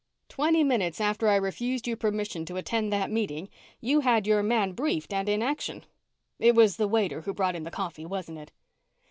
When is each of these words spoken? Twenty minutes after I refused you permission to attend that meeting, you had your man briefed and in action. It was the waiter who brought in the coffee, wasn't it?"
Twenty 0.29 0.63
minutes 0.63 0.99
after 0.99 1.27
I 1.29 1.35
refused 1.35 1.85
you 1.85 1.95
permission 1.95 2.43
to 2.45 2.55
attend 2.57 2.91
that 2.91 3.11
meeting, 3.11 3.49
you 3.79 3.99
had 3.99 4.25
your 4.25 4.41
man 4.41 4.71
briefed 4.71 5.13
and 5.13 5.29
in 5.29 5.43
action. 5.43 5.85
It 6.39 6.55
was 6.55 6.77
the 6.77 6.87
waiter 6.87 7.21
who 7.21 7.35
brought 7.35 7.55
in 7.55 7.65
the 7.65 7.69
coffee, 7.69 8.07
wasn't 8.07 8.39
it?" 8.39 8.51